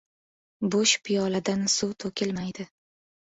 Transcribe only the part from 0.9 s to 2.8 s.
piyoladan suv to‘kilmaydi.